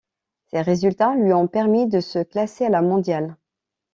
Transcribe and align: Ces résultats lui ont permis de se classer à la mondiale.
Ces 0.47 0.61
résultats 0.61 1.13
lui 1.13 1.31
ont 1.31 1.45
permis 1.47 1.85
de 1.85 1.99
se 1.99 2.17
classer 2.23 2.65
à 2.65 2.69
la 2.69 2.81
mondiale. 2.81 3.37